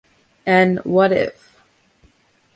[0.47, 1.55] En "What If?